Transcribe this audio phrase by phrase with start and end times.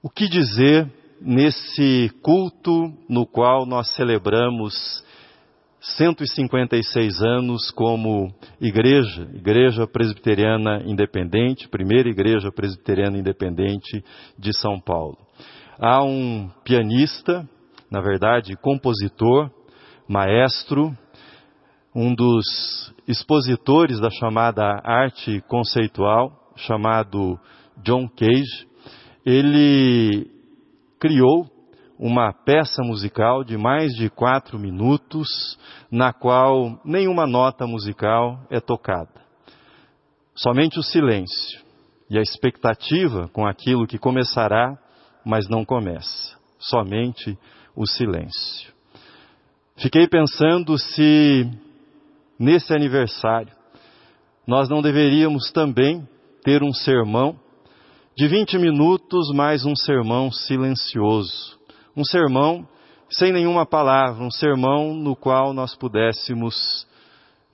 [0.00, 0.88] O que dizer
[1.20, 5.04] nesse culto no qual nós celebramos
[5.80, 14.04] 156 anos como igreja, Igreja Presbiteriana Independente, primeira Igreja Presbiteriana Independente
[14.38, 15.18] de São Paulo.
[15.80, 17.48] Há um pianista,
[17.90, 19.50] na verdade, compositor,
[20.08, 20.96] maestro,
[21.92, 27.36] um dos expositores da chamada arte conceitual, chamado
[27.82, 28.68] John Cage.
[29.30, 30.26] Ele
[30.98, 31.44] criou
[31.98, 35.28] uma peça musical de mais de quatro minutos,
[35.90, 39.20] na qual nenhuma nota musical é tocada.
[40.34, 41.60] Somente o silêncio
[42.08, 44.78] e a expectativa com aquilo que começará,
[45.22, 46.34] mas não começa.
[46.58, 47.38] Somente
[47.76, 48.72] o silêncio.
[49.76, 51.46] Fiquei pensando se
[52.38, 53.52] nesse aniversário
[54.46, 56.08] nós não deveríamos também
[56.42, 57.38] ter um sermão
[58.18, 61.56] de 20 minutos mais um sermão silencioso
[61.96, 62.68] um sermão
[63.08, 66.84] sem nenhuma palavra, um sermão no qual nós pudéssemos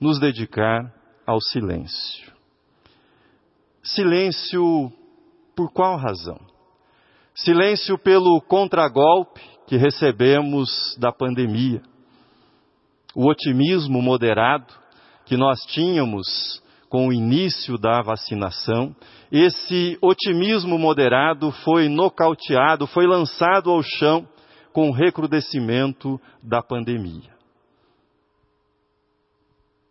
[0.01, 0.91] nos dedicar
[1.23, 2.33] ao silêncio.
[3.83, 4.91] Silêncio
[5.55, 6.39] por qual razão?
[7.35, 11.83] Silêncio pelo contragolpe que recebemos da pandemia.
[13.13, 14.73] O otimismo moderado
[15.27, 18.95] que nós tínhamos com o início da vacinação,
[19.31, 24.27] esse otimismo moderado foi nocauteado, foi lançado ao chão
[24.71, 27.33] com o recrudescimento da pandemia.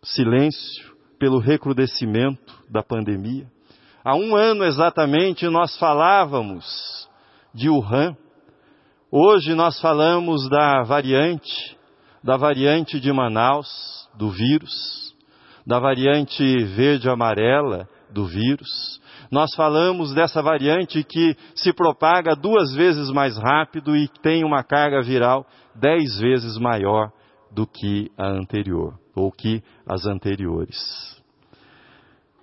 [0.03, 3.47] Silêncio pelo recrudescimento da pandemia.
[4.03, 7.09] Há um ano exatamente nós falávamos
[7.53, 8.15] de Wuhan.
[9.09, 11.75] Hoje nós falamos da variante,
[12.23, 15.14] da variante de Manaus, do vírus,
[15.65, 19.01] da variante verde-amarela do vírus.
[19.31, 25.01] Nós falamos dessa variante que se propaga duas vezes mais rápido e tem uma carga
[25.01, 27.11] viral dez vezes maior
[27.51, 30.77] do que a anterior, ou que as anteriores.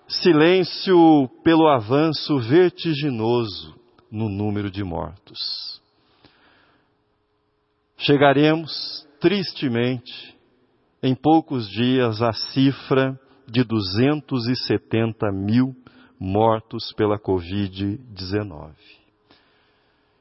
[0.09, 3.75] Silêncio pelo avanço vertiginoso
[4.11, 5.81] no número de mortos.
[7.97, 10.32] Chegaremos, tristemente,
[11.03, 13.19] em poucos dias, à cifra
[13.49, 15.75] de 270 mil
[16.19, 18.73] mortos pela Covid-19.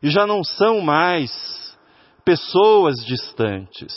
[0.01, 1.77] E já não são mais
[2.25, 3.93] pessoas distantes.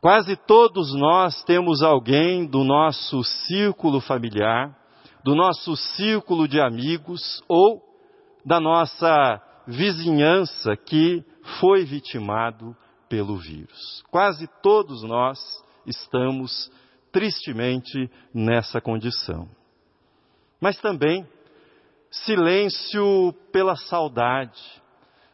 [0.00, 4.76] Quase todos nós temos alguém do nosso círculo familiar,
[5.24, 7.82] do nosso círculo de amigos ou
[8.44, 11.24] da nossa vizinhança que
[11.60, 12.76] foi vitimado
[13.08, 14.02] pelo vírus.
[14.10, 15.38] Quase todos nós
[15.86, 16.70] estamos
[17.12, 19.48] tristemente nessa condição.
[20.60, 21.26] Mas também
[22.10, 24.60] silêncio pela saudade,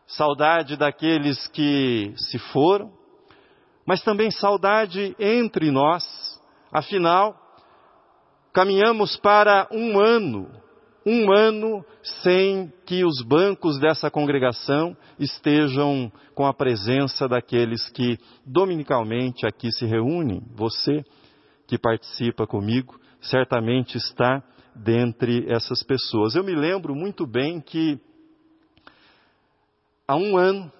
[0.06, 2.92] saudade daqueles que se foram,
[3.86, 6.04] mas também saudade entre nós,
[6.72, 7.36] afinal,
[8.52, 10.50] caminhamos para um ano,
[11.04, 11.84] um ano
[12.22, 19.84] sem que os bancos dessa congregação estejam com a presença daqueles que dominicalmente aqui se
[19.84, 20.42] reúnem.
[20.54, 21.02] Você
[21.66, 24.42] que participa comigo certamente está
[24.74, 26.34] dentre essas pessoas.
[26.34, 27.98] Eu me lembro muito bem que
[30.06, 30.70] há um ano,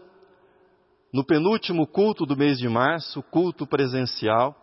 [1.12, 4.56] no penúltimo culto do mês de março, culto presencial,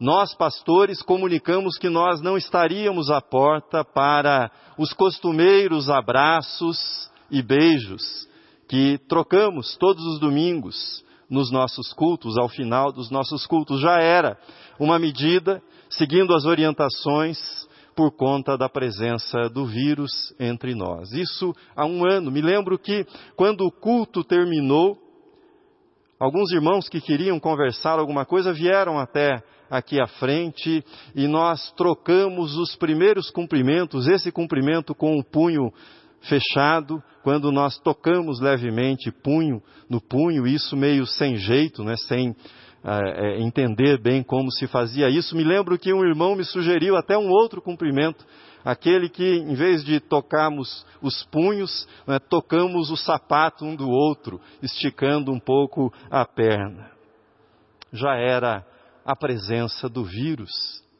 [0.00, 8.28] nós pastores comunicamos que nós não estaríamos à porta para os costumeiros abraços e beijos
[8.68, 13.80] que trocamos todos os domingos nos nossos cultos, ao final dos nossos cultos.
[13.80, 14.38] Já era
[14.78, 17.38] uma medida, seguindo as orientações
[17.96, 21.12] por conta da presença do vírus entre nós.
[21.12, 22.30] Isso há um ano.
[22.30, 23.04] Me lembro que
[23.34, 24.96] quando o culto terminou,
[26.18, 30.84] alguns irmãos que queriam conversar alguma coisa vieram até aqui à frente
[31.14, 35.72] e nós trocamos os primeiros cumprimentos, esse cumprimento com o punho
[36.22, 42.34] fechado, quando nós tocamos levemente punho no punho, isso meio sem jeito, né, sem
[42.84, 45.36] é, entender bem como se fazia isso.
[45.36, 48.24] Me lembro que um irmão me sugeriu até um outro cumprimento,
[48.64, 54.40] aquele que, em vez de tocarmos os punhos, né, tocamos o sapato um do outro,
[54.62, 56.90] esticando um pouco a perna.
[57.92, 58.64] Já era
[59.04, 60.50] a presença do vírus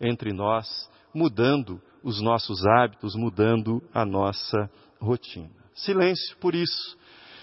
[0.01, 4.71] entre nós, mudando os nossos hábitos, mudando a nossa
[5.01, 5.51] rotina.
[5.75, 6.99] Silêncio por isso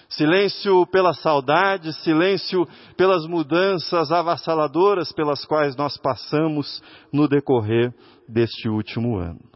[0.09, 6.81] silêncio pela saudade, silêncio pelas mudanças avassaladoras pelas quais nós passamos
[7.11, 7.93] no decorrer
[8.27, 9.54] deste último ano.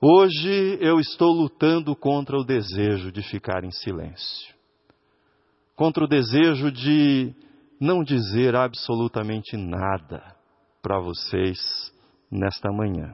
[0.00, 4.54] Hoje eu estou lutando contra o desejo de ficar em silêncio,
[5.74, 7.34] contra o desejo de
[7.80, 10.22] não dizer absolutamente nada
[10.80, 11.58] para vocês
[12.30, 13.12] nesta manhã.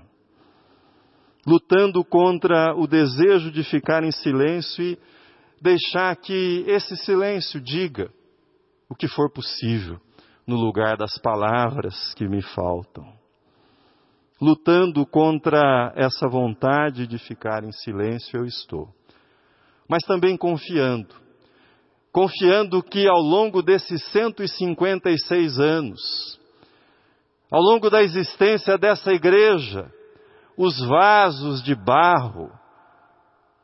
[1.47, 4.99] Lutando contra o desejo de ficar em silêncio e
[5.63, 8.13] deixar que esse silêncio diga
[8.91, 9.99] o que for possível
[10.47, 13.24] no lugar das palavras que me faltam
[14.45, 18.89] lutando contra essa vontade de ficar em silêncio, eu estou.
[19.89, 21.15] Mas também confiando.
[22.13, 26.39] Confiando que ao longo desses 156 anos,
[27.51, 29.91] ao longo da existência dessa igreja,
[30.59, 32.53] os vasos de barro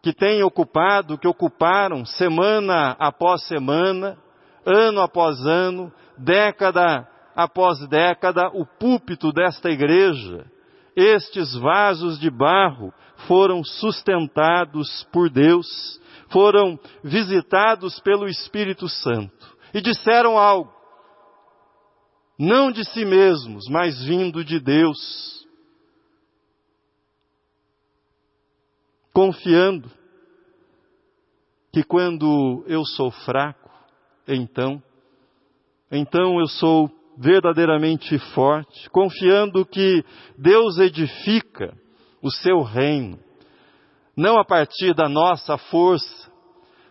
[0.03, 4.17] que têm ocupado, que ocuparam semana após semana,
[4.65, 10.45] ano após ano, década após década, o púlpito desta igreja,
[10.97, 12.93] estes vasos de barro
[13.27, 15.67] foram sustentados por Deus,
[16.31, 20.73] foram visitados pelo Espírito Santo e disseram algo,
[22.39, 25.47] não de si mesmos, mas vindo de Deus,
[29.13, 29.91] confiando
[31.73, 33.71] que quando eu sou fraco,
[34.27, 34.83] então,
[35.91, 36.91] então eu sou
[37.21, 40.03] verdadeiramente forte, confiando que
[40.39, 41.77] Deus edifica
[42.23, 43.19] o seu reino,
[44.17, 46.31] não a partir da nossa força,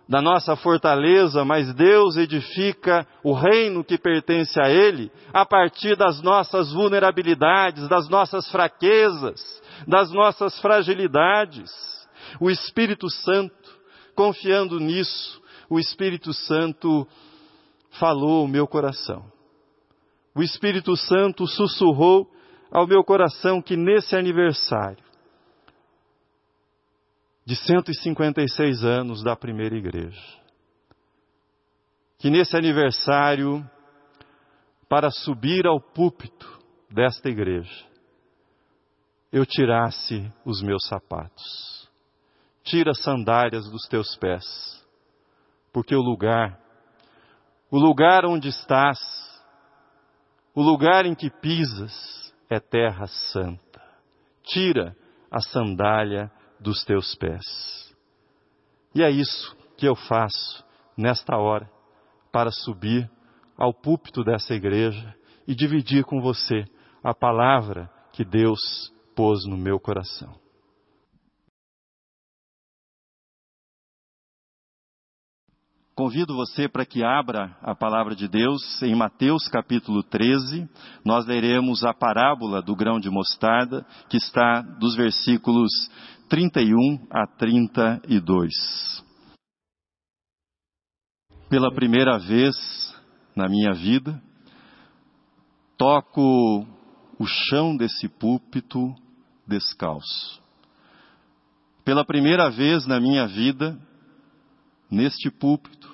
[0.08, 6.22] da nossa fortaleza, mas Deus edifica o reino que pertence a Ele a partir das
[6.22, 9.42] nossas vulnerabilidades, das nossas fraquezas,
[9.88, 11.72] das nossas fragilidades.
[12.40, 13.54] O Espírito Santo,
[14.16, 17.08] confiando nisso, o Espírito Santo
[17.92, 19.39] falou o meu coração
[20.40, 22.26] o Espírito Santo sussurrou
[22.72, 25.04] ao meu coração que nesse aniversário
[27.46, 30.22] de 156 anos da primeira igreja,
[32.18, 33.70] que nesse aniversário,
[34.88, 36.48] para subir ao púlpito
[36.90, 37.86] desta igreja,
[39.34, 41.90] eu tirasse os meus sapatos.
[42.64, 44.46] Tira as sandálias dos teus pés,
[45.74, 46.58] porque o lugar,
[47.70, 49.19] o lugar onde estás,
[50.60, 53.82] o lugar em que pisas é terra santa.
[54.44, 54.94] Tira
[55.32, 56.30] a sandália
[56.60, 57.96] dos teus pés.
[58.94, 60.66] E é isso que eu faço
[60.98, 61.72] nesta hora
[62.30, 63.10] para subir
[63.58, 65.16] ao púlpito dessa igreja
[65.48, 66.66] e dividir com você
[67.02, 70.38] a palavra que Deus pôs no meu coração.
[76.00, 80.66] Convido você para que abra a palavra de Deus em Mateus capítulo 13.
[81.04, 85.70] Nós leremos a parábola do grão de mostarda, que está dos versículos
[86.30, 88.50] 31 a 32.
[91.50, 92.56] Pela primeira vez
[93.36, 94.24] na minha vida,
[95.78, 96.66] toco
[97.20, 98.96] o chão desse púlpito
[99.46, 100.42] descalço.
[101.84, 103.78] Pela primeira vez na minha vida,
[104.90, 105.89] neste púlpito,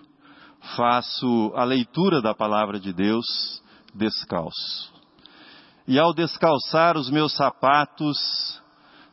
[0.76, 3.62] faço a leitura da palavra de Deus
[3.94, 4.94] descalço.
[5.88, 8.62] E ao descalçar os meus sapatos,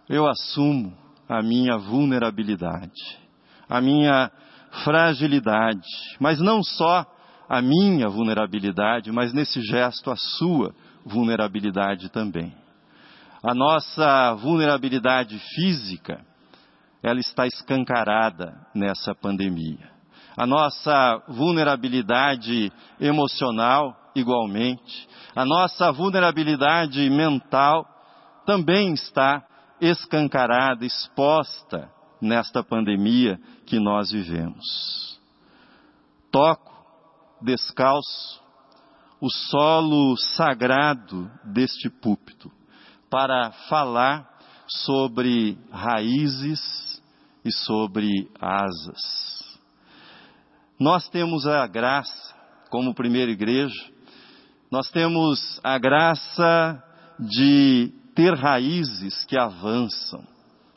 [0.08, 0.96] eu assumo
[1.28, 3.18] a minha vulnerabilidade,
[3.68, 4.30] a minha
[4.84, 7.06] fragilidade, mas não só
[7.48, 12.54] a minha vulnerabilidade, mas nesse gesto a sua vulnerabilidade também.
[13.42, 16.24] A nossa vulnerabilidade física,
[17.02, 19.91] ela está escancarada nessa pandemia.
[20.36, 25.08] A nossa vulnerabilidade emocional, igualmente.
[25.34, 27.86] A nossa vulnerabilidade mental
[28.46, 29.44] também está
[29.80, 35.20] escancarada, exposta nesta pandemia que nós vivemos.
[36.30, 36.72] Toco,
[37.42, 38.40] descalço,
[39.20, 42.50] o solo sagrado deste púlpito
[43.10, 44.28] para falar
[44.66, 47.02] sobre raízes
[47.44, 49.31] e sobre asas.
[50.82, 52.34] Nós temos a graça,
[52.68, 53.88] como primeira igreja,
[54.68, 56.82] nós temos a graça
[57.20, 60.26] de ter raízes que avançam,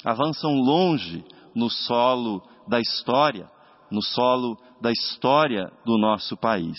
[0.06, 3.50] avançam longe no solo da história,
[3.90, 6.78] no solo da história do nosso país.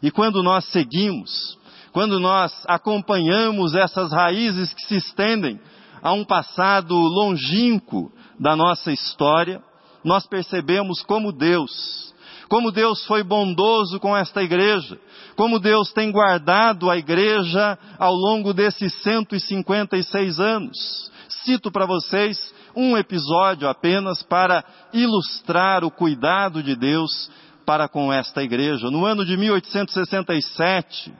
[0.00, 1.58] E quando nós seguimos,
[1.90, 5.58] quando nós acompanhamos essas raízes que se estendem
[6.00, 9.60] a um passado longínquo da nossa história,
[10.04, 12.08] nós percebemos como Deus
[12.48, 14.98] como Deus foi bondoso com esta igreja,
[15.36, 21.10] como Deus tem guardado a igreja ao longo desses 156 anos.
[21.44, 22.38] Cito para vocês
[22.74, 27.30] um episódio apenas para ilustrar o cuidado de Deus
[27.66, 28.90] para com esta igreja.
[28.90, 31.12] No ano de 1867,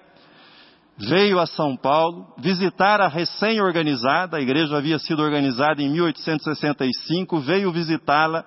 [0.97, 7.71] veio a São Paulo visitar a recém-organizada, a igreja havia sido organizada em 1865, veio
[7.71, 8.45] visitá-la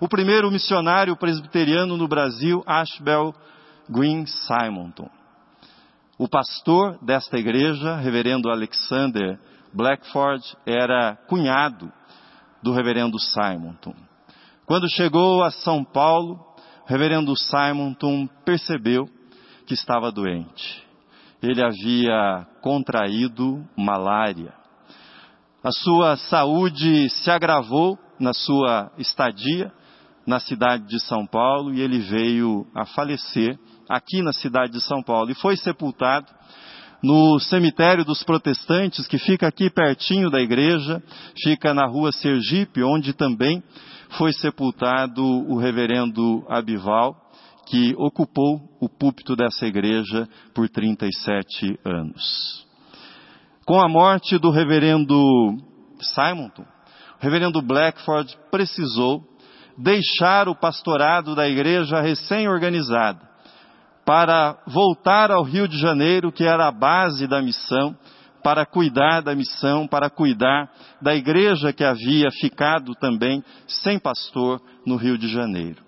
[0.00, 3.34] o primeiro missionário presbiteriano no Brasil, Ashbel
[3.88, 5.10] Green Simonton.
[6.18, 9.38] O pastor desta igreja, reverendo Alexander
[9.72, 11.92] Blackford, era cunhado
[12.62, 13.94] do reverendo Simonton.
[14.64, 19.08] Quando chegou a São Paulo, o reverendo Simonton percebeu
[19.66, 20.82] que estava doente.
[21.42, 24.52] Ele havia contraído malária.
[25.62, 29.72] A sua saúde se agravou na sua estadia
[30.26, 33.58] na cidade de São Paulo e ele veio a falecer
[33.88, 36.26] aqui na cidade de São Paulo e foi sepultado
[37.02, 41.02] no cemitério dos protestantes, que fica aqui pertinho da igreja,
[41.42, 43.62] fica na rua Sergipe, onde também
[44.18, 47.16] foi sepultado o reverendo Abival,
[47.66, 52.66] que ocupou o púlpito dessa igreja por 37 anos.
[53.64, 55.16] Com a morte do reverendo
[56.00, 59.29] Simonton, o reverendo Blackford precisou
[59.80, 63.28] deixar o pastorado da igreja recém-organizada
[64.04, 67.96] para voltar ao Rio de Janeiro, que era a base da missão,
[68.42, 70.70] para cuidar da missão, para cuidar
[71.00, 75.82] da igreja que havia ficado também sem pastor no Rio de Janeiro.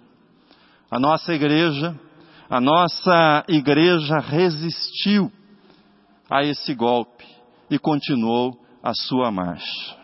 [0.91, 1.99] A nossa igreja,
[2.49, 5.33] a nossa igreja resistiu
[6.31, 7.25] a esse golpe
[7.71, 10.02] e continuou a sua marcha.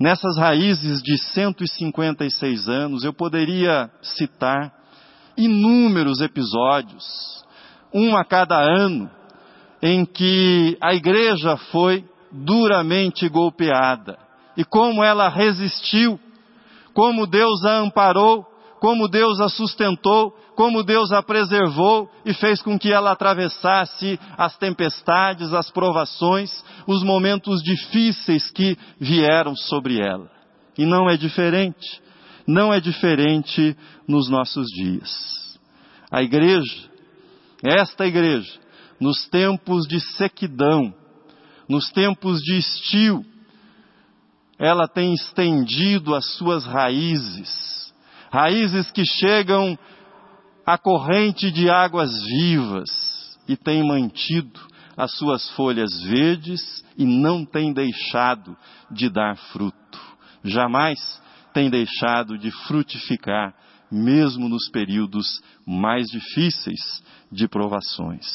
[0.00, 4.72] Nessas raízes de 156 anos, eu poderia citar
[5.36, 7.04] inúmeros episódios,
[7.92, 9.10] um a cada ano,
[9.82, 12.02] em que a igreja foi
[12.32, 14.18] duramente golpeada.
[14.56, 16.18] E como ela resistiu,
[16.94, 18.46] como Deus a amparou,
[18.80, 24.56] como Deus a sustentou, como Deus a preservou e fez com que ela atravessasse as
[24.56, 30.30] tempestades, as provações, os momentos difíceis que vieram sobre ela.
[30.76, 32.00] E não é diferente
[32.50, 35.58] não é diferente nos nossos dias.
[36.10, 36.90] A igreja,
[37.64, 38.52] esta igreja,
[38.98, 40.92] nos tempos de sequidão,
[41.68, 43.24] nos tempos de estio,
[44.58, 47.94] ela tem estendido as suas raízes,
[48.30, 49.78] raízes que chegam
[50.66, 52.90] à corrente de águas vivas
[53.48, 54.60] e tem mantido
[55.00, 58.54] as suas folhas verdes e não tem deixado
[58.90, 59.98] de dar fruto.
[60.44, 60.98] Jamais
[61.54, 63.54] tem deixado de frutificar,
[63.90, 67.02] mesmo nos períodos mais difíceis
[67.32, 68.26] de provações.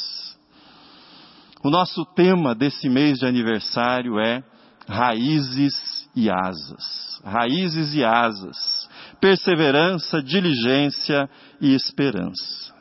[1.64, 4.44] O nosso tema desse mês de aniversário é
[4.88, 7.22] raízes e asas.
[7.24, 8.90] Raízes e asas.
[9.22, 11.30] Perseverança, diligência
[11.62, 12.74] e esperança.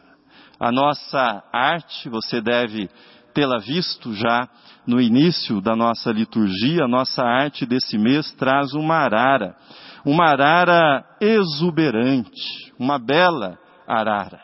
[0.59, 2.89] A nossa arte, você deve
[3.35, 4.49] tê-la visto já
[4.87, 9.57] no início da nossa liturgia, nossa arte desse mês traz uma arara
[10.05, 14.41] uma arara exuberante, uma bela arara.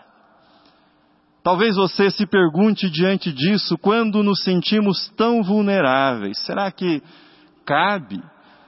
[1.42, 7.02] Talvez você se pergunte diante disso, quando nos sentimos tão vulneráveis, será que
[7.64, 8.22] cabe?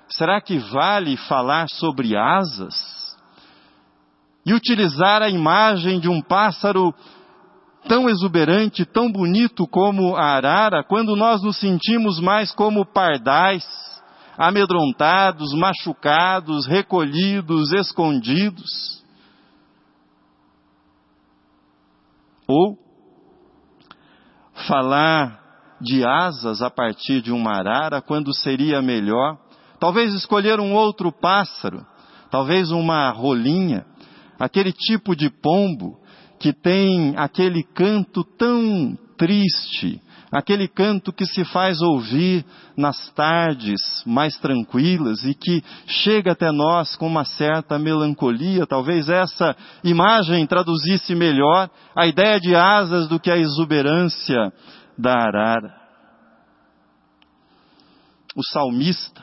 [0.09, 2.75] Será que vale falar sobre asas?
[4.45, 6.95] E utilizar a imagem de um pássaro
[7.89, 13.65] tão exuberante, tão bonito como a arara, quando nós nos sentimos mais como pardais,
[14.37, 19.03] amedrontados, machucados, recolhidos, escondidos.
[22.47, 22.79] Ou
[24.67, 25.41] falar
[25.81, 29.39] de asas a partir de uma arara, quando seria melhor,
[29.81, 31.85] talvez escolher um outro pássaro,
[32.31, 33.85] talvez uma rolinha,
[34.39, 36.02] aquele tipo de pombo
[36.43, 42.45] que tem aquele canto tão triste, aquele canto que se faz ouvir
[42.77, 48.67] nas tardes mais tranquilas e que chega até nós com uma certa melancolia.
[48.67, 54.53] Talvez essa imagem traduzisse melhor a ideia de asas do que a exuberância
[54.99, 55.81] da arara.
[58.35, 59.23] O salmista,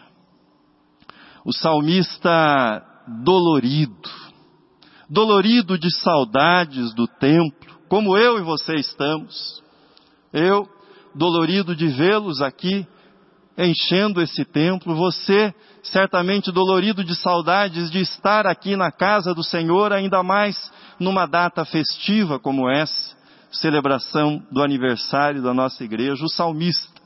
[1.43, 2.81] o salmista
[3.25, 4.28] dolorido,
[5.09, 9.63] dolorido de saudades do templo, como eu e você estamos.
[10.31, 10.67] Eu
[11.15, 12.87] dolorido de vê-los aqui
[13.57, 19.91] enchendo esse templo, você certamente dolorido de saudades de estar aqui na casa do Senhor,
[19.91, 23.17] ainda mais numa data festiva como essa,
[23.51, 26.99] celebração do aniversário da nossa igreja, o salmista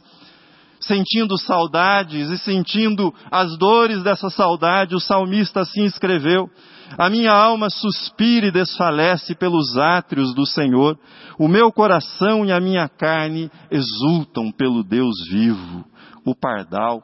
[0.86, 6.50] sentindo saudades e sentindo as dores dessa saudade, o salmista assim escreveu:
[6.97, 10.97] A minha alma suspira e desfalece pelos átrios do Senhor,
[11.39, 15.85] o meu coração e a minha carne exultam pelo Deus vivo.
[16.25, 17.01] O pardal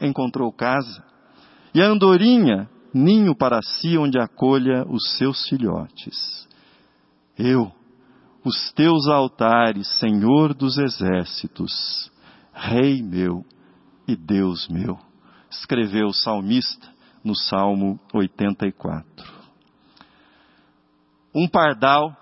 [0.00, 1.02] encontrou casa,
[1.74, 6.48] e a andorinha ninho para si onde acolha os seus filhotes.
[7.38, 7.72] Eu,
[8.44, 12.10] os teus altares, Senhor dos exércitos,
[12.52, 13.44] Rei meu
[14.06, 14.96] e Deus meu,
[15.50, 16.93] escreveu o salmista
[17.24, 19.02] no Salmo 84.
[21.34, 22.14] Um pardal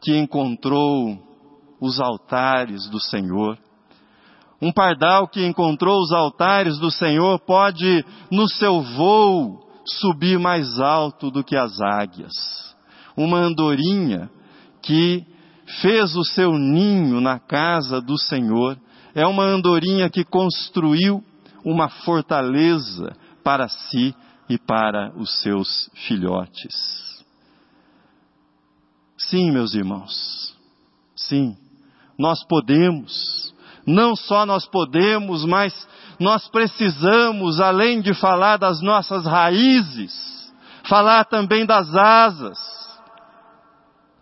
[0.00, 1.18] que encontrou
[1.80, 3.58] os altares do Senhor,
[4.62, 11.30] um pardal que encontrou os altares do Senhor pode, no seu voo, subir mais alto
[11.30, 12.32] do que as águias.
[13.16, 14.30] Uma andorinha
[14.80, 15.26] que
[15.82, 18.78] fez o seu ninho na casa do Senhor
[19.14, 21.22] é uma andorinha que construiu
[21.64, 23.14] uma fortaleza
[23.46, 24.12] para si
[24.48, 26.74] e para os seus filhotes.
[29.16, 30.52] Sim, meus irmãos,
[31.14, 31.56] sim,
[32.18, 33.54] nós podemos,
[33.86, 35.72] não só nós podemos, mas
[36.18, 40.52] nós precisamos, além de falar das nossas raízes,
[40.88, 42.58] falar também das asas.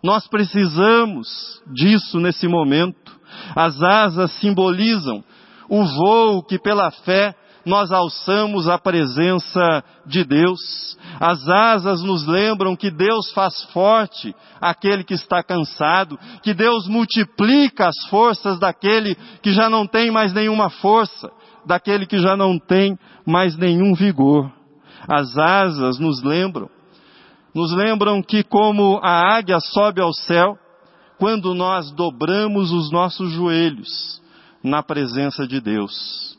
[0.03, 3.11] Nós precisamos disso nesse momento.
[3.55, 5.23] As asas simbolizam
[5.67, 7.35] o voo que pela fé
[7.65, 10.95] nós alçamos a presença de Deus.
[11.19, 17.87] As asas nos lembram que Deus faz forte aquele que está cansado, que Deus multiplica
[17.87, 21.31] as forças daquele que já não tem mais nenhuma força,
[21.65, 24.51] daquele que já não tem mais nenhum vigor.
[25.07, 26.69] As asas nos lembram,
[27.53, 30.57] nos lembram que como a águia sobe ao céu,
[31.17, 34.21] quando nós dobramos os nossos joelhos
[34.63, 36.34] na presença de Deus.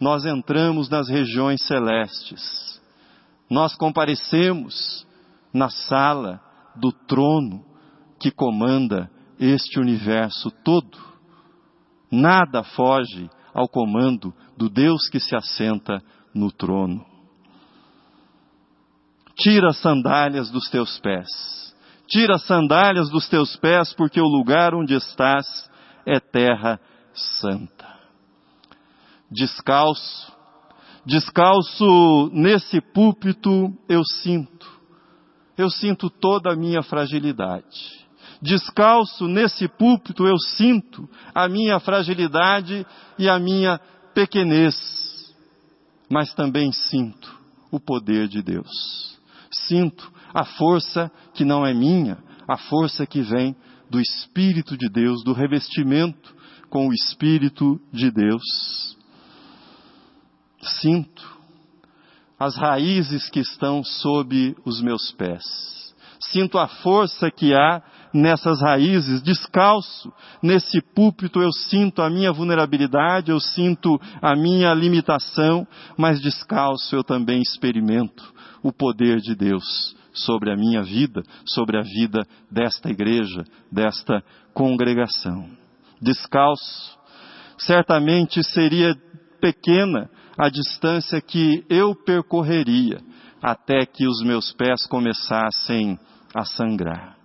[0.00, 2.80] Nós entramos nas regiões celestes.
[3.50, 5.06] Nós comparecemos
[5.52, 6.40] na sala
[6.76, 7.64] do trono
[8.18, 10.98] que comanda este universo todo.
[12.10, 16.02] Nada foge ao comando do Deus que se assenta
[16.34, 17.04] no trono.
[19.36, 21.60] Tira as sandálias dos teus pés
[22.10, 25.70] Tira as sandálias dos teus pés, porque o lugar onde estás
[26.04, 26.80] é terra
[27.14, 27.99] santa.
[29.30, 30.32] Descalço,
[31.06, 34.66] descalço nesse púlpito eu sinto,
[35.56, 38.00] eu sinto toda a minha fragilidade.
[38.42, 42.86] Descalço nesse púlpito eu sinto a minha fragilidade
[43.18, 43.78] e a minha
[44.14, 44.74] pequenez,
[46.10, 47.38] mas também sinto
[47.70, 49.18] o poder de Deus.
[49.50, 53.54] Sinto a força que não é minha, a força que vem
[53.88, 56.34] do Espírito de Deus, do revestimento
[56.68, 58.96] com o Espírito de Deus.
[60.62, 61.40] Sinto
[62.38, 65.44] as raízes que estão sob os meus pés.
[66.18, 73.30] Sinto a força que há nessas raízes, descalço nesse púlpito, eu sinto a minha vulnerabilidade,
[73.30, 80.50] eu sinto a minha limitação, mas descalço eu também experimento o poder de Deus sobre
[80.52, 85.48] a minha vida, sobre a vida desta igreja, desta congregação.
[86.00, 86.98] Descalço,
[87.58, 88.94] certamente seria
[89.40, 93.02] pequena a distância que eu percorreria
[93.42, 95.98] até que os meus pés começassem
[96.34, 97.18] a sangrar.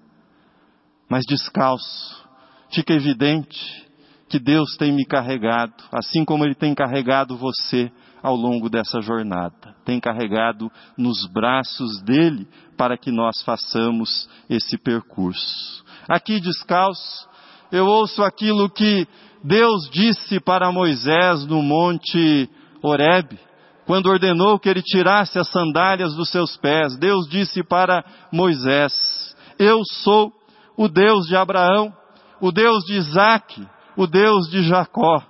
[1.10, 2.28] Mas descalço,
[2.73, 3.86] fica evidente
[4.28, 7.89] que Deus tem me carregado, assim como Ele tem carregado você
[8.21, 9.73] ao longo dessa jornada.
[9.86, 15.86] Tem carregado nos braços dele para que nós façamos esse percurso.
[16.10, 17.30] Aqui descalço,
[17.71, 19.08] eu ouço aquilo que
[19.41, 22.49] Deus disse para Moisés no monte
[22.86, 23.39] Horebe,
[23.86, 26.98] quando ordenou que ele tirasse as sandálias dos seus pés.
[26.98, 30.32] Deus disse para Moisés: Eu sou
[30.78, 31.93] o Deus de Abraão,
[32.41, 35.21] o Deus de Isaac, o Deus de Jacó.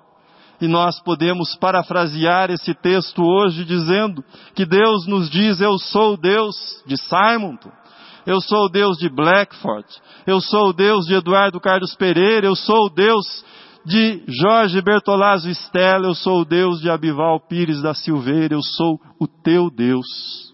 [0.62, 4.24] E nós podemos parafrasear esse texto hoje dizendo
[4.56, 6.56] que Deus nos diz: Eu sou o Deus
[6.88, 7.72] de Simonton,
[8.26, 9.86] eu sou o Deus de Blackford,
[10.26, 13.44] eu sou o Deus de Eduardo Carlos Pereira, eu sou o Deus
[13.86, 19.00] de Jorge Bertolazzo Stella, eu sou o Deus de Abival Pires da Silveira, eu sou
[19.20, 20.54] o teu Deus.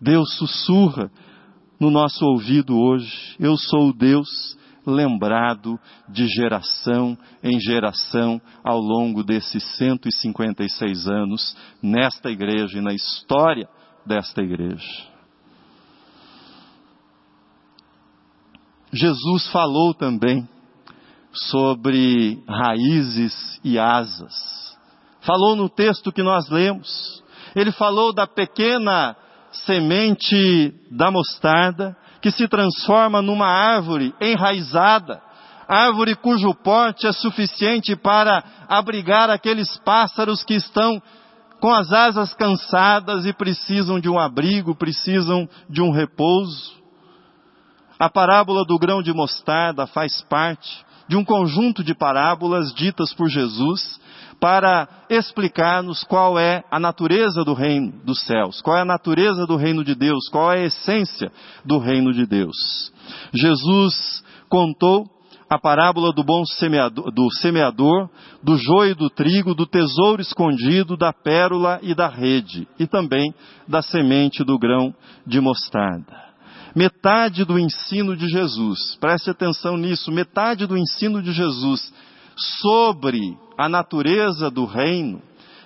[0.00, 1.10] Deus sussurra
[1.78, 9.22] no nosso ouvido hoje, eu sou o Deus lembrado de geração em geração ao longo
[9.22, 13.68] desses 156 anos nesta igreja e na história
[14.06, 15.10] desta igreja.
[18.92, 20.48] Jesus falou também
[21.32, 24.34] sobre raízes e asas.
[25.20, 27.22] Falou no texto que nós lemos.
[27.54, 29.16] Ele falou da pequena
[29.52, 35.20] semente da mostarda que se transforma numa árvore enraizada,
[35.66, 41.00] árvore cujo porte é suficiente para abrigar aqueles pássaros que estão
[41.60, 46.80] com as asas cansadas e precisam de um abrigo, precisam de um repouso.
[47.98, 53.28] A parábola do grão de mostarda faz parte de um conjunto de parábolas ditas por
[53.28, 54.00] Jesus
[54.38, 59.56] para explicar-nos qual é a natureza do reino dos céus, qual é a natureza do
[59.56, 61.32] reino de Deus, qual é a essência
[61.64, 62.56] do reino de Deus.
[63.34, 65.04] Jesus contou
[65.50, 68.08] a parábola do bom semeador, do semeador,
[68.40, 73.34] do joio do trigo, do tesouro escondido, da pérola e da rede, e também
[73.66, 74.94] da semente do grão
[75.26, 76.29] de mostarda.
[76.74, 81.92] Metade do ensino de Jesus, preste atenção nisso, metade do ensino de Jesus
[82.60, 85.20] sobre a natureza do reino,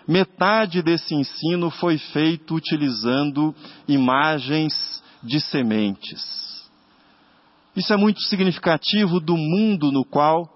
[0.08, 3.54] metade desse ensino foi feito utilizando
[3.86, 6.44] imagens de sementes.
[7.76, 10.48] Isso é muito significativo do mundo no qual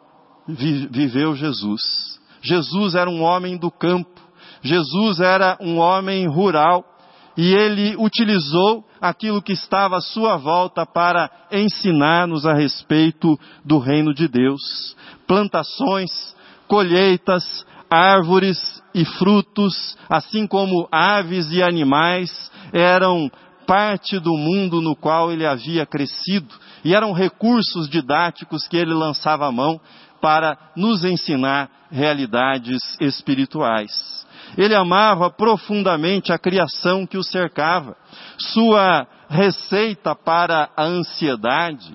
[0.47, 2.19] viveu Jesus.
[2.41, 4.21] Jesus era um homem do campo,
[4.63, 6.85] Jesus era um homem rural
[7.39, 14.13] e ele utilizou aquilo que estava à sua volta para ensinar-nos a respeito do reino
[14.13, 14.61] de Deus.
[15.25, 16.11] Plantações,
[16.67, 23.31] colheitas, árvores e frutos, assim como aves e animais, eram
[23.69, 26.53] parte do mundo no qual ele havia crescido
[26.85, 29.81] e eram recursos didáticos que ele lançava à mão
[30.21, 34.27] para nos ensinar realidades espirituais.
[34.57, 37.97] Ele amava profundamente a criação que o cercava.
[38.39, 41.95] Sua receita para a ansiedade,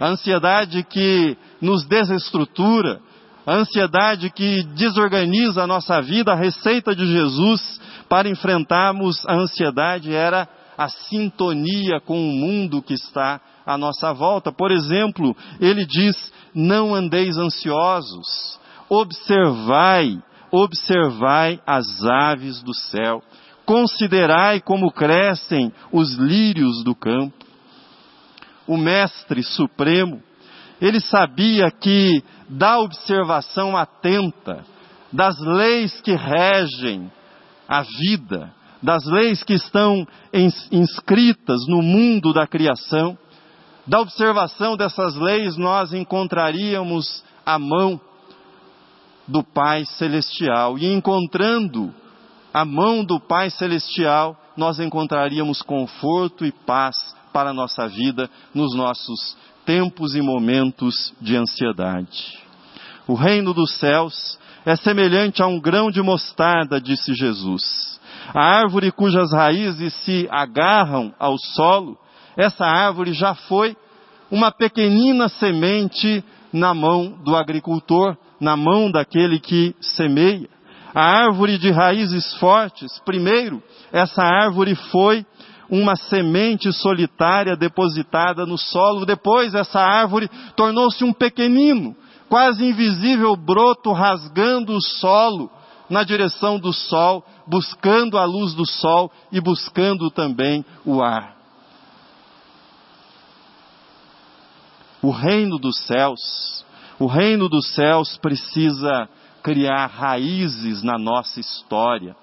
[0.00, 3.00] a ansiedade que nos desestrutura,
[3.46, 10.12] a ansiedade que desorganiza a nossa vida, a receita de Jesus para enfrentarmos a ansiedade
[10.12, 14.52] era a sintonia com o mundo que está à nossa volta.
[14.52, 20.18] Por exemplo, ele diz: Não andeis ansiosos, observai,
[20.50, 23.22] observai as aves do céu,
[23.64, 27.44] considerai como crescem os lírios do campo.
[28.66, 30.22] O Mestre Supremo,
[30.80, 34.64] ele sabia que da observação atenta
[35.12, 37.10] das leis que regem
[37.68, 40.06] a vida, das leis que estão
[40.70, 43.16] inscritas no mundo da criação,
[43.86, 48.00] da observação dessas leis nós encontraríamos a mão
[49.26, 50.78] do Pai Celestial.
[50.78, 51.92] E encontrando
[52.52, 56.96] a mão do Pai Celestial, nós encontraríamos conforto e paz
[57.32, 62.38] para a nossa vida nos nossos tempos e momentos de ansiedade.
[63.06, 68.00] O reino dos céus é semelhante a um grão de mostarda, disse Jesus.
[68.34, 71.98] A árvore cujas raízes se agarram ao solo,
[72.36, 73.76] essa árvore já foi
[74.30, 80.48] uma pequenina semente na mão do agricultor, na mão daquele que semeia.
[80.94, 85.26] A árvore de raízes fortes, primeiro, essa árvore foi
[85.68, 91.94] uma semente solitária depositada no solo, depois essa árvore tornou-se um pequenino,
[92.28, 95.50] quase invisível broto rasgando o solo
[95.88, 101.36] na direção do sol, buscando a luz do sol e buscando também o ar.
[105.02, 106.64] O reino dos céus,
[106.98, 109.08] o reino dos céus precisa
[109.42, 112.16] criar raízes na nossa história,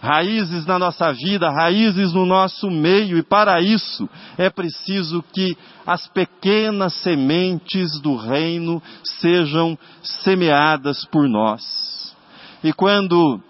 [0.00, 6.06] raízes na nossa vida, raízes no nosso meio, e para isso é preciso que as
[6.08, 12.16] pequenas sementes do reino sejam semeadas por nós.
[12.62, 13.40] E quando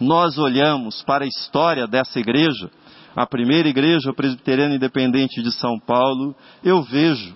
[0.00, 2.70] nós olhamos para a história dessa igreja,
[3.14, 7.34] a primeira igreja presbiteriana independente de São Paulo, eu vejo,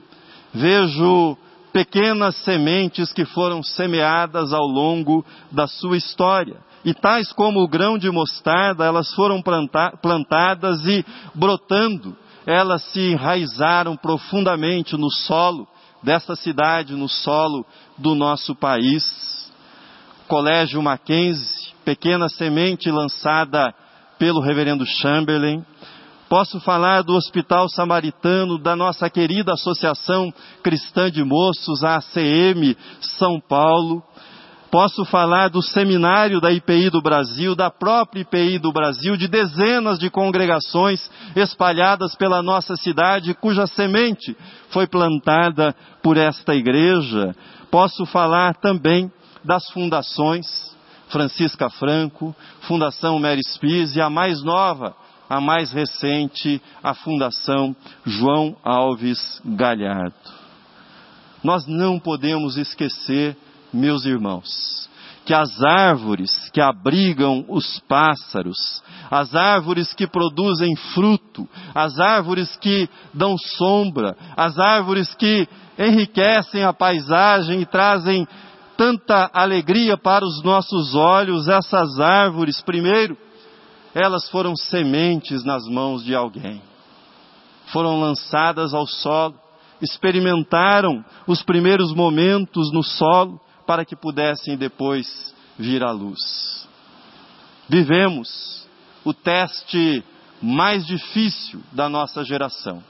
[0.52, 1.38] vejo
[1.72, 6.56] pequenas sementes que foram semeadas ao longo da sua história.
[6.85, 9.42] E tais como o grão de mostarda, elas foram
[10.00, 11.04] plantadas e
[11.35, 15.68] brotando, elas se enraizaram profundamente no solo
[16.02, 17.66] desta cidade, no solo
[17.98, 19.50] do nosso país.
[20.26, 23.74] Colégio Mackenzie, pequena semente lançada
[24.18, 25.64] pelo reverendo Chamberlain.
[26.30, 32.76] Posso falar do Hospital Samaritano, da nossa querida Associação Cristã de Moços, a ACM
[33.18, 34.00] São Paulo.
[34.70, 39.98] Posso falar do seminário da IPI do Brasil, da própria IPI do Brasil, de dezenas
[39.98, 44.36] de congregações espalhadas pela nossa cidade, cuja semente
[44.68, 47.34] foi plantada por esta igreja.
[47.72, 49.10] posso falar também
[49.44, 50.46] das fundações
[51.08, 52.32] Francisca Franco,
[52.68, 54.94] Fundação Mary Spies e a mais nova,
[55.30, 60.16] a mais recente, a Fundação João Alves Galhardo.
[61.44, 63.36] Nós não podemos esquecer,
[63.72, 64.90] meus irmãos,
[65.24, 72.88] que as árvores que abrigam os pássaros, as árvores que produzem fruto, as árvores que
[73.14, 78.26] dão sombra, as árvores que enriquecem a paisagem e trazem
[78.76, 83.16] tanta alegria para os nossos olhos, essas árvores, primeiro,
[83.94, 86.62] elas foram sementes nas mãos de alguém.
[87.66, 89.35] Foram lançadas ao solo,
[89.81, 96.68] experimentaram os primeiros momentos no solo para que pudessem depois vir à luz.
[97.68, 98.66] Vivemos
[99.05, 100.05] o teste
[100.42, 102.83] mais difícil da nossa geração.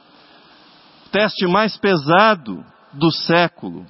[1.07, 3.85] O teste mais pesado do século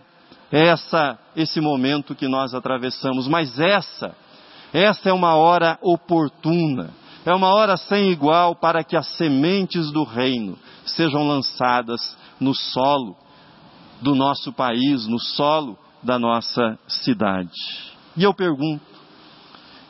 [0.51, 3.29] é essa, esse momento que nós atravessamos.
[3.29, 4.16] Mas essa,
[4.73, 6.90] essa é uma hora oportuna,
[7.24, 13.16] é uma hora sem igual para que as sementes do reino sejam lançadas no solo
[14.00, 17.50] do nosso país, no solo da nossa cidade.
[18.16, 18.83] E eu pergunto: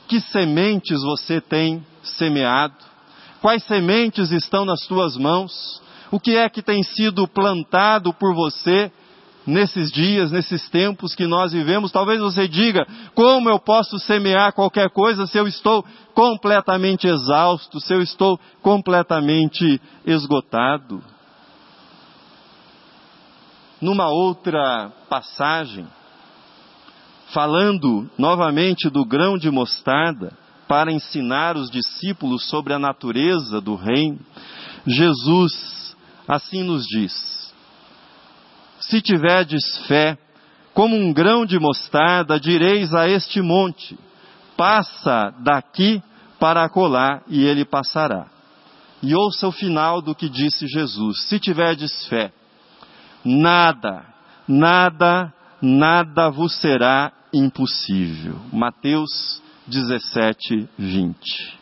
[0.08, 2.74] que sementes você tem semeado?
[3.40, 5.80] Quais sementes estão nas tuas mãos?
[6.10, 8.92] O que é que tem sido plantado por você
[9.46, 11.92] nesses dias, nesses tempos que nós vivemos.
[11.92, 17.92] Talvez você diga: como eu posso semear qualquer coisa se eu estou completamente exausto, se
[17.92, 21.02] eu estou completamente esgotado?
[23.80, 25.86] Numa outra passagem,
[27.32, 30.36] falando novamente do grão de mostarda,
[30.68, 34.20] para ensinar os discípulos sobre a natureza do reino,
[34.86, 35.96] Jesus
[36.28, 37.39] assim nos diz:
[38.90, 40.18] se tiverdes fé,
[40.74, 43.96] como um grão de mostarda, direis a este monte:
[44.56, 46.02] passa daqui
[46.38, 48.26] para acolá, e ele passará.
[49.02, 52.32] E ouça o final do que disse Jesus: se tiverdes fé,
[53.24, 54.04] nada,
[54.46, 58.36] nada, nada vos será impossível.
[58.52, 61.60] Mateus 17, 20.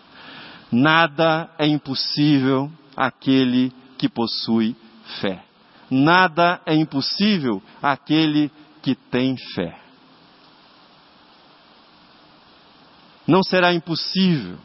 [0.72, 4.76] Nada é impossível àquele que possui
[5.20, 5.47] fé
[5.90, 8.50] nada é impossível àquele
[8.82, 9.78] que tem fé.
[13.26, 14.56] Não será impossível,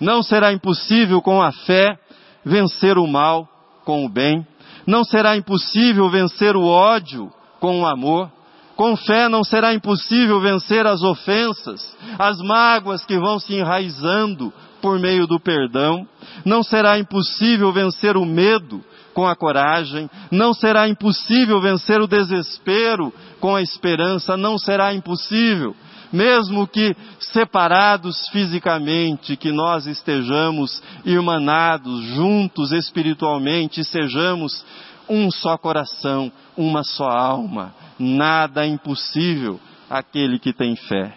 [0.00, 1.98] não será impossível com a fé
[2.44, 3.48] vencer o mal
[3.84, 4.46] com o bem,
[4.86, 8.30] não será impossível vencer o ódio com o amor,
[8.76, 15.00] com fé não será impossível vencer as ofensas, as mágoas que vão se enraizando por
[15.00, 16.06] meio do perdão,
[16.44, 18.84] não será impossível vencer o medo
[19.18, 25.74] com a coragem, não será impossível vencer o desespero com a esperança, não será impossível,
[26.12, 34.64] mesmo que separados fisicamente, que nós estejamos irmanados, juntos espiritualmente, sejamos
[35.08, 39.58] um só coração, uma só alma, nada é impossível
[39.90, 41.12] àquele que tem fé.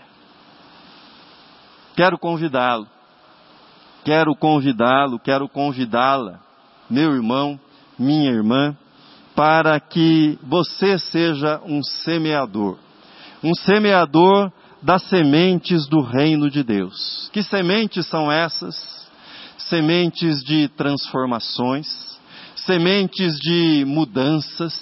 [1.95, 2.87] Quero convidá-lo,
[4.03, 6.39] quero convidá-lo, quero convidá-la,
[6.89, 7.59] meu irmão,
[8.01, 8.75] minha irmã,
[9.35, 12.77] para que você seja um semeador.
[13.43, 17.29] Um semeador das sementes do reino de Deus.
[17.31, 18.75] Que sementes são essas?
[19.57, 21.87] Sementes de transformações,
[22.55, 24.73] sementes de mudanças,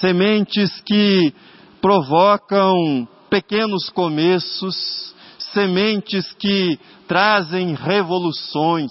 [0.00, 1.32] sementes que
[1.80, 5.14] provocam pequenos começos,
[5.52, 8.90] sementes que trazem revoluções,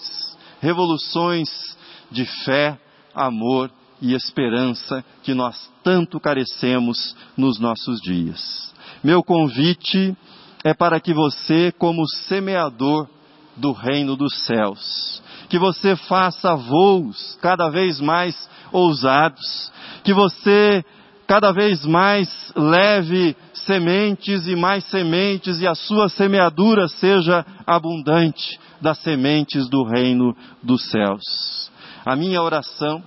[0.61, 1.75] revoluções
[2.11, 2.79] de fé,
[3.15, 8.73] amor e esperança que nós tanto carecemos nos nossos dias.
[9.03, 10.15] Meu convite
[10.63, 13.07] é para que você, como semeador
[13.55, 18.35] do reino dos céus, que você faça voos cada vez mais
[18.71, 19.71] ousados,
[20.03, 20.83] que você
[21.27, 28.99] cada vez mais leve sementes e mais sementes e a sua semeadura seja abundante das
[28.99, 31.64] sementes do reino dos céus.
[32.05, 33.03] A minha oração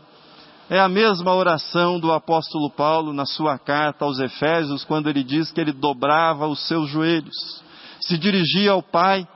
[0.68, 5.52] é a mesma oração do apóstolo Paulo na sua carta aos Efésios, quando ele diz
[5.52, 7.62] que ele dobrava os seus joelhos,
[8.00, 9.26] se dirigia ao Pai,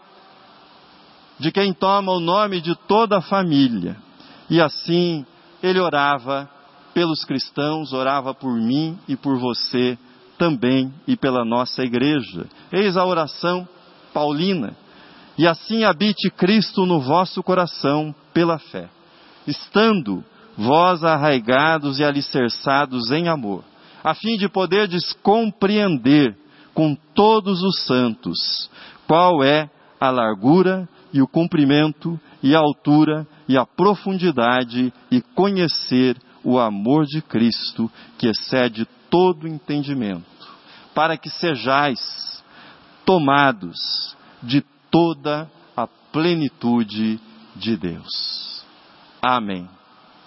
[1.38, 3.96] de quem toma o nome de toda a família,
[4.51, 5.25] e assim
[5.62, 6.51] ele orava
[6.92, 9.96] pelos cristãos, orava por mim e por você
[10.37, 12.46] também e pela nossa igreja.
[12.72, 13.66] Eis a oração
[14.12, 14.77] paulina.
[15.38, 18.90] E assim habite Cristo no vosso coração pela fé
[19.46, 20.24] estando
[20.57, 23.64] vós arraigados e alicerçados em amor,
[24.05, 26.37] a fim de poderdes compreender
[26.74, 28.70] com todos os santos
[29.07, 36.16] qual é a largura e o comprimento e a altura e a profundidade e conhecer
[36.42, 40.24] o amor de Cristo que excede todo entendimento,
[40.94, 42.42] para que sejais
[43.05, 47.20] tomados de toda a plenitude
[47.55, 48.52] de Deus.
[49.22, 49.68] Amém.